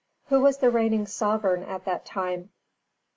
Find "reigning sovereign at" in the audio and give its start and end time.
0.71-1.85